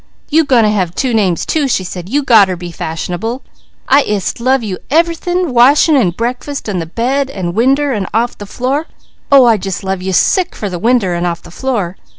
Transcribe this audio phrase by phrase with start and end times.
[0.31, 2.09] "You goin' to have two names too," she said.
[2.09, 3.41] "You gotter be fash'nable.
[3.87, 8.07] I ist love you for everythin', washin', an' breakfast, an' the bed, an' winder, an'
[8.11, 8.87] off the floor;
[9.31, 11.97] oh I just love you sick for the winder, an' off the floor.